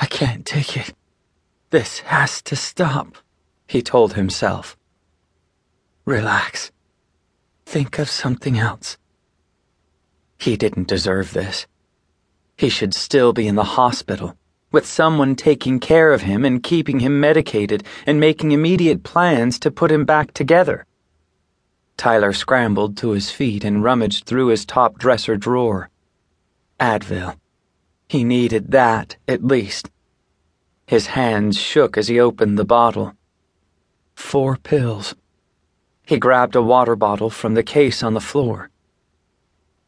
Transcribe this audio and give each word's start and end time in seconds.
I 0.00 0.06
can't 0.06 0.46
take 0.46 0.78
it. 0.78 0.94
This 1.68 1.98
has 2.00 2.40
to 2.42 2.56
stop, 2.56 3.18
he 3.68 3.82
told 3.82 4.14
himself. 4.14 4.76
Relax. 6.06 6.72
Think 7.66 7.98
of 7.98 8.08
something 8.08 8.58
else. 8.58 8.96
He 10.38 10.56
didn't 10.56 10.88
deserve 10.88 11.34
this. 11.34 11.66
He 12.56 12.70
should 12.70 12.94
still 12.94 13.34
be 13.34 13.46
in 13.46 13.56
the 13.56 13.76
hospital, 13.78 14.36
with 14.72 14.86
someone 14.86 15.36
taking 15.36 15.78
care 15.78 16.12
of 16.12 16.22
him 16.22 16.46
and 16.46 16.62
keeping 16.62 17.00
him 17.00 17.20
medicated 17.20 17.84
and 18.06 18.18
making 18.18 18.52
immediate 18.52 19.02
plans 19.02 19.58
to 19.60 19.70
put 19.70 19.92
him 19.92 20.06
back 20.06 20.32
together. 20.32 20.86
Tyler 21.98 22.32
scrambled 22.32 22.96
to 22.96 23.10
his 23.10 23.30
feet 23.30 23.64
and 23.64 23.84
rummaged 23.84 24.24
through 24.24 24.46
his 24.46 24.64
top 24.64 24.98
dresser 24.98 25.36
drawer. 25.36 25.90
Advil. 26.80 27.36
He 28.10 28.24
needed 28.24 28.72
that, 28.72 29.16
at 29.28 29.44
least. 29.44 29.90
His 30.86 31.06
hands 31.18 31.56
shook 31.56 31.96
as 31.96 32.08
he 32.08 32.18
opened 32.18 32.58
the 32.58 32.72
bottle. 32.78 33.14
Four 34.14 34.56
pills. 34.56 35.14
He 36.04 36.18
grabbed 36.18 36.56
a 36.56 36.68
water 36.74 36.96
bottle 36.96 37.30
from 37.30 37.54
the 37.54 37.70
case 37.78 38.02
on 38.02 38.14
the 38.14 38.28
floor. 38.32 38.70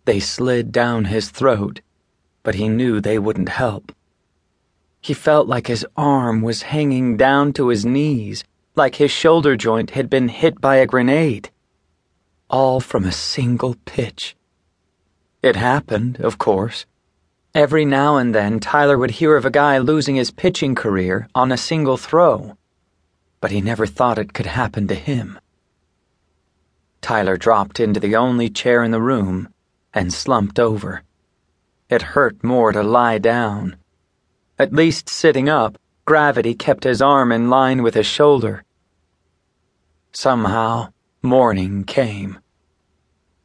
They 0.05 0.21
slid 0.21 0.71
down 0.71 1.07
his 1.07 1.31
throat 1.31 1.81
but 2.43 2.57
he 2.57 2.69
knew 2.69 3.01
they 3.01 3.19
wouldn't 3.19 3.49
help. 3.49 3.93
He 5.01 5.15
felt 5.15 5.49
like 5.49 5.67
his 5.67 5.87
arm 5.97 6.43
was 6.43 6.63
hanging 6.63 7.17
down 7.17 7.53
to 7.55 7.69
his 7.69 7.85
knees, 7.85 8.45
like 8.75 8.97
his 8.97 9.11
shoulder 9.11 9.57
joint 9.57 9.91
had 9.91 10.09
been 10.09 10.29
hit 10.29 10.61
by 10.61 10.77
a 10.77 10.87
grenade. 10.87 11.51
All 12.49 12.81
from 12.81 13.05
a 13.05 13.13
single 13.13 13.77
pitch. 13.85 14.37
It 15.43 15.57
happened, 15.57 16.21
of 16.21 16.39
course. 16.39 16.87
Every 17.55 17.85
now 17.85 18.17
and 18.17 18.35
then, 18.35 18.61
Tyler 18.61 18.97
would 18.97 19.11
hear 19.11 19.37
of 19.37 19.45
a 19.45 19.51
guy 19.51 19.77
losing 19.77 20.17
his 20.17 20.31
pitching 20.31 20.75
career 20.75 21.29
on 21.35 21.53
a 21.53 21.59
single 21.59 21.99
throw, 21.99 22.57
but 23.43 23.51
he 23.51 23.61
never 23.61 23.87
thought 23.87 24.19
it 24.19 24.33
could 24.33 24.47
happen 24.47 24.89
to 24.89 24.95
him. 24.95 25.39
Tyler 27.03 27.37
dropped 27.37 27.79
into 27.79 28.01
the 28.01 28.17
only 28.17 28.49
chair 28.49 28.83
in 28.83 28.91
the 28.91 29.03
room 29.03 29.49
and 29.93 30.15
slumped 30.15 30.59
over. 30.59 31.03
It 31.91 32.01
hurt 32.17 32.43
more 32.43 32.73
to 32.73 32.83
lie 32.83 33.19
down. 33.19 33.77
At 34.59 34.73
least 34.73 35.11
sitting 35.11 35.51
up, 35.51 35.77
gravity 36.07 36.55
kept 36.55 36.85
his 36.85 37.03
arm 37.03 37.31
in 37.33 37.51
line 37.51 37.83
with 37.83 37.95
his 37.95 38.07
shoulder. 38.07 38.65
Somehow, 40.13 40.89
morning 41.21 41.85
came. 41.85 42.39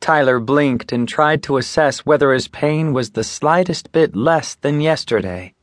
Tyler 0.08 0.40
blinked 0.40 0.94
and 0.94 1.06
tried 1.06 1.44
to 1.44 1.58
assess 1.58 2.06
whether 2.06 2.32
his 2.32 2.48
pain 2.48 2.94
was 2.94 3.10
the 3.10 3.26
slightest 3.26 3.92
bit 3.92 4.16
less 4.16 4.56
than 4.56 4.80
yesterday. 4.80 5.54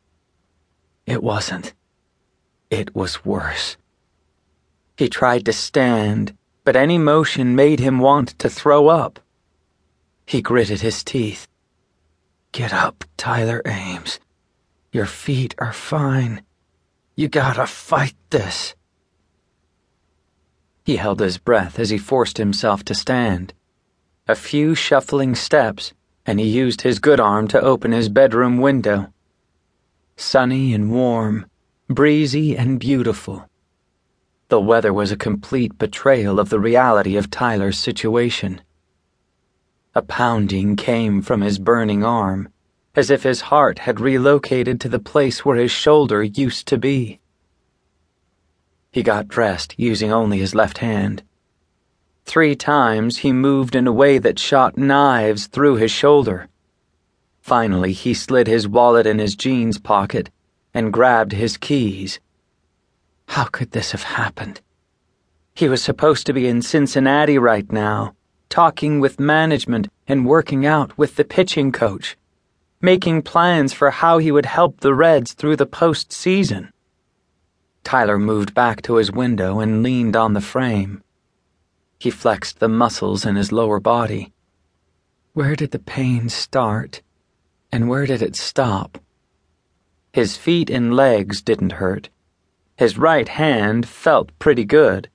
It 1.07 1.23
wasn't. 1.23 1.73
It 2.69 2.95
was 2.95 3.25
worse. 3.25 3.79
He 4.99 5.09
tried 5.09 5.47
to 5.47 5.53
stand, 5.55 6.37
but 6.63 6.77
any 6.77 6.99
motion 6.99 7.57
made 7.57 7.81
him 7.81 8.01
want 8.01 8.39
to 8.39 8.51
throw 8.51 8.89
up. 8.89 9.19
He 10.27 10.43
gritted 10.43 10.83
his 10.83 11.03
teeth. 11.03 11.49
Get 12.53 12.75
up, 12.75 13.03
Tyler 13.17 13.63
Ames. 13.65 14.21
Your 14.93 15.07
feet 15.07 15.55
are 15.57 15.73
fine. 15.73 16.43
You 17.17 17.29
gotta 17.29 17.67
fight 17.67 18.17
this. 18.29 18.75
He 20.85 20.97
held 20.97 21.21
his 21.21 21.39
breath 21.39 21.79
as 21.79 21.89
he 21.89 21.97
forced 21.97 22.37
himself 22.37 22.85
to 22.85 22.95
stand. 22.95 23.55
A 24.27 24.35
few 24.35 24.75
shuffling 24.75 25.35
steps, 25.35 25.93
and 26.25 26.41
he 26.41 26.47
used 26.47 26.81
his 26.81 26.99
good 26.99 27.21
arm 27.21 27.47
to 27.49 27.61
open 27.61 27.93
his 27.93 28.09
bedroom 28.09 28.57
window. 28.57 29.13
Sunny 30.17 30.73
and 30.73 30.91
warm, 30.91 31.45
breezy 31.89 32.57
and 32.57 32.81
beautiful. 32.81 33.51
The 34.49 34.63
weather 34.63 34.95
was 34.95 35.13
a 35.13 35.17
complete 35.17 35.77
betrayal 35.77 36.41
of 36.41 36.49
the 36.49 36.59
reality 36.59 37.17
of 37.19 37.31
Tyler's 37.31 37.77
situation. 37.77 38.63
A 39.95 40.01
pounding 40.01 40.75
came 40.77 41.21
from 41.21 41.43
his 41.43 41.59
burning 41.59 42.03
arm, 42.03 42.49
as 42.95 43.11
if 43.11 43.25
his 43.25 43.43
heart 43.53 43.81
had 43.81 44.01
relocated 44.01 44.81
to 44.81 44.89
the 44.89 44.99
place 44.99 45.45
where 45.45 45.57
his 45.57 45.71
shoulder 45.71 46.23
used 46.23 46.67
to 46.69 46.79
be. 46.79 47.21
He 48.91 49.03
got 49.03 49.29
dressed 49.29 49.75
using 49.77 50.11
only 50.11 50.39
his 50.39 50.55
left 50.55 50.79
hand. 50.79 51.23
Three 52.25 52.57
times 52.57 53.19
he 53.19 53.33
moved 53.33 53.75
in 53.75 53.87
a 53.87 53.93
way 53.93 54.19
that 54.19 54.39
shot 54.39 54.77
knives 54.77 55.47
through 55.47 55.77
his 55.77 55.91
shoulder. 55.91 56.49
Finally, 57.41 57.93
he 57.93 58.15
slid 58.15 58.47
his 58.47 58.67
wallet 58.67 59.07
in 59.07 59.19
his 59.19 59.37
jeans 59.37 59.79
pocket 59.79 60.31
and 60.73 60.93
grabbed 60.93 61.33
his 61.33 61.57
keys. 61.57 62.19
How 63.29 63.45
could 63.45 63.73
this 63.73 63.93
have 63.93 64.03
happened? 64.03 64.61
He 65.55 65.69
was 65.69 65.83
supposed 65.83 66.27
to 66.27 66.33
be 66.33 66.49
in 66.49 66.63
Cincinnati 66.63 67.39
right 67.39 67.71
now 67.71 68.15
talking 68.55 69.01
with 69.01 69.19
management 69.19 69.89
and 70.07 70.25
working 70.25 70.65
out 70.65 70.97
with 70.97 71.17
the 71.17 71.25
pitching 71.25 71.73
coach, 71.73 72.17
making 72.81 73.21
plans 73.21 73.73
for 73.73 73.91
how 73.91 74.19
he 74.19 74.31
would 74.31 74.47
help 74.47 74.79
the 74.79 74.95
Reds 74.95 75.33
through 75.33 75.57
the 75.57 75.67
postseason. 75.67 76.71
Tyler 77.83 78.17
moved 78.17 78.55
back 78.55 78.81
to 78.83 78.95
his 78.95 79.11
window 79.11 79.59
and 79.59 79.83
leaned 79.83 80.15
on 80.15 80.35
the 80.35 80.41
frame. 80.41 81.03
He 81.99 82.11
flexed 82.11 82.61
the 82.61 82.69
muscles 82.69 83.25
in 83.25 83.37
his 83.37 83.53
lower 83.53 83.81
body. 83.81 84.33
Where 85.33 85.57
did 85.57 85.71
the 85.71 85.79
pain 85.79 86.29
start? 86.29 87.03
And 87.73 87.89
where 87.89 88.07
did 88.07 88.23
it 88.23 88.37
stop? 88.37 88.99
His 90.13 90.37
feet 90.37 90.71
and 90.71 90.95
legs 90.95 91.43
didn't 91.43 91.73
hurt. 91.73 92.09
His 92.77 92.99
right 92.99 93.29
hand 93.29 93.89
felt 93.89 94.37
pretty 94.39 94.65
good, 94.65 95.09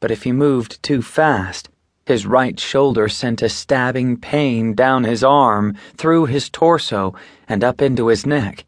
but 0.00 0.10
if 0.10 0.22
he 0.22 0.32
moved 0.32 0.82
too 0.82 1.02
fast, 1.02 1.68
his 2.06 2.24
right 2.24 2.58
shoulder 2.58 3.08
sent 3.08 3.42
a 3.42 3.48
stabbing 3.48 4.16
pain 4.16 4.74
down 4.74 5.04
his 5.04 5.22
arm, 5.22 5.76
through 5.96 6.26
his 6.26 6.48
torso, 6.48 7.14
and 7.48 7.62
up 7.62 7.82
into 7.82 8.06
his 8.06 8.24
neck. 8.24 8.64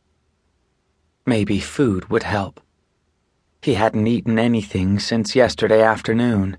Maybe 1.24 1.58
food 1.60 2.10
would 2.10 2.24
help. 2.24 2.60
He 3.62 3.74
hadn't 3.74 4.06
eaten 4.06 4.38
anything 4.38 4.98
since 4.98 5.36
yesterday 5.36 5.82
afternoon. 5.82 6.56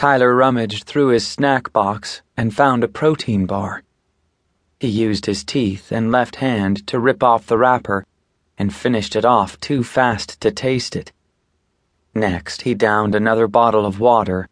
Tyler 0.00 0.34
rummaged 0.34 0.84
through 0.84 1.08
his 1.08 1.26
snack 1.26 1.74
box 1.74 2.22
and 2.34 2.54
found 2.54 2.82
a 2.82 2.88
protein 2.88 3.44
bar. 3.44 3.82
He 4.78 4.88
used 4.88 5.26
his 5.26 5.44
teeth 5.44 5.92
and 5.92 6.10
left 6.10 6.36
hand 6.36 6.86
to 6.86 6.98
rip 6.98 7.22
off 7.22 7.44
the 7.44 7.58
wrapper 7.58 8.06
and 8.56 8.74
finished 8.74 9.14
it 9.14 9.26
off 9.26 9.60
too 9.60 9.84
fast 9.84 10.40
to 10.40 10.50
taste 10.50 10.96
it. 10.96 11.12
Next, 12.14 12.62
he 12.62 12.72
downed 12.72 13.14
another 13.14 13.46
bottle 13.46 13.84
of 13.84 14.00
water 14.00 14.48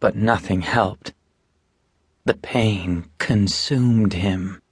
but 0.00 0.16
nothing 0.16 0.62
helped. 0.62 1.12
The 2.24 2.32
pain 2.32 3.10
consumed 3.18 4.14
him. 4.14 4.62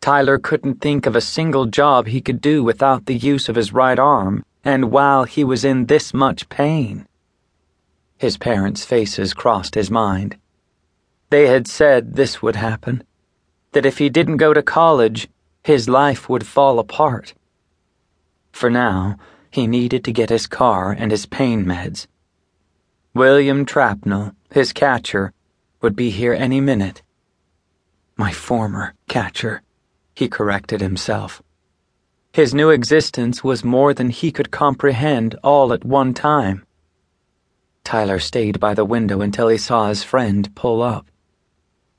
Tyler 0.00 0.38
couldn't 0.38 0.80
think 0.80 1.04
of 1.04 1.16
a 1.16 1.20
single 1.20 1.66
job 1.66 2.06
he 2.06 2.20
could 2.20 2.40
do 2.40 2.62
without 2.62 3.06
the 3.06 3.16
use 3.16 3.48
of 3.48 3.56
his 3.56 3.72
right 3.72 3.98
arm, 3.98 4.44
and 4.62 4.92
while 4.92 5.24
he 5.24 5.42
was 5.42 5.64
in 5.64 5.86
this 5.86 6.14
much 6.14 6.48
pain. 6.48 7.07
His 8.18 8.36
parents' 8.36 8.84
faces 8.84 9.32
crossed 9.32 9.74
his 9.74 9.90
mind. 9.90 10.36
They 11.30 11.46
had 11.46 11.68
said 11.68 12.14
this 12.14 12.42
would 12.42 12.56
happen, 12.56 13.04
that 13.72 13.86
if 13.86 13.98
he 13.98 14.08
didn't 14.08 14.38
go 14.38 14.52
to 14.52 14.62
college, 14.62 15.28
his 15.62 15.88
life 15.88 16.28
would 16.28 16.46
fall 16.46 16.78
apart. 16.78 17.34
For 18.52 18.70
now, 18.70 19.16
he 19.50 19.66
needed 19.66 20.04
to 20.04 20.12
get 20.12 20.30
his 20.30 20.46
car 20.46 20.90
and 20.90 21.10
his 21.10 21.26
pain 21.26 21.64
meds. 21.64 22.06
William 23.14 23.64
Trapnell, 23.64 24.34
his 24.50 24.72
catcher, 24.72 25.32
would 25.80 25.94
be 25.94 26.10
here 26.10 26.34
any 26.34 26.60
minute. 26.60 27.02
My 28.16 28.32
former 28.32 28.94
catcher, 29.08 29.62
he 30.14 30.28
corrected 30.28 30.80
himself. 30.80 31.40
His 32.32 32.52
new 32.52 32.70
existence 32.70 33.44
was 33.44 33.64
more 33.64 33.94
than 33.94 34.10
he 34.10 34.32
could 34.32 34.50
comprehend 34.50 35.36
all 35.44 35.72
at 35.72 35.84
one 35.84 36.14
time. 36.14 36.64
Tyler 37.88 38.18
stayed 38.18 38.60
by 38.60 38.74
the 38.74 38.84
window 38.84 39.22
until 39.22 39.48
he 39.48 39.56
saw 39.56 39.88
his 39.88 40.04
friend 40.04 40.54
pull 40.54 40.82
up. 40.82 41.06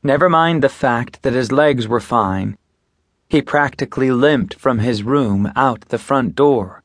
Never 0.04 0.30
mind 0.30 0.62
the 0.62 0.70
fact 0.70 1.24
that 1.24 1.34
his 1.34 1.52
legs 1.52 1.88
were 1.88 2.00
fine. 2.00 2.60
He 3.28 3.42
practically 3.42 4.12
limped 4.12 4.54
from 4.54 4.78
his 4.78 5.02
room 5.02 5.52
out 5.56 5.90
the 5.90 5.98
front 5.98 6.36
door. 6.36 6.84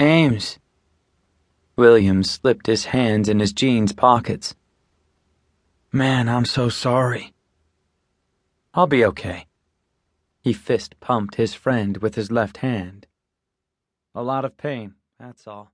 Ames, 0.00 0.58
Williams 1.76 2.28
slipped 2.28 2.66
his 2.66 2.86
hands 2.86 3.28
in 3.28 3.38
his 3.38 3.52
jeans 3.52 3.92
pockets. 3.92 4.56
Man, 5.92 6.28
I'm 6.28 6.44
so 6.44 6.68
sorry. 6.68 7.34
I'll 8.74 8.88
be 8.88 9.04
okay. 9.04 9.46
He 10.40 10.52
fist 10.52 10.98
pumped 10.98 11.36
his 11.36 11.54
friend 11.54 11.98
with 11.98 12.16
his 12.16 12.32
left 12.32 12.56
hand. 12.56 13.06
A 14.12 14.24
lot 14.24 14.44
of 14.44 14.56
pain, 14.56 14.94
that's 15.20 15.46
all. 15.46 15.70